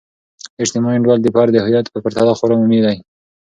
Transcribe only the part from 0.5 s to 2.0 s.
اجتماعي انډول د فرد د هویت په